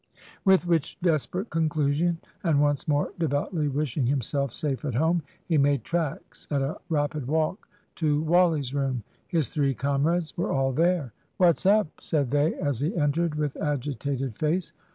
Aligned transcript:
With 0.45 0.65
which 0.65 0.97
desperate 1.03 1.51
conclusion, 1.51 2.17
and 2.43 2.59
once 2.59 2.87
more 2.87 3.13
devoutly 3.19 3.67
wishing 3.67 4.07
himself 4.07 4.51
safe 4.51 4.83
at 4.83 4.95
home, 4.95 5.21
he 5.45 5.59
made 5.59 5.83
tracks, 5.83 6.47
at 6.49 6.63
a 6.63 6.79
rapid 6.89 7.27
walk, 7.27 7.69
to 7.97 8.23
Wally's 8.23 8.73
room. 8.73 9.03
His 9.27 9.49
three 9.49 9.75
comrades 9.75 10.35
were 10.35 10.51
all 10.51 10.71
there. 10.71 11.13
"What's 11.37 11.67
up?" 11.67 11.85
said 12.01 12.31
they 12.31 12.55
as 12.55 12.79
he 12.79 12.95
entered, 12.97 13.35
with 13.35 13.55
agitated 13.57 14.35
face. 14.39 14.73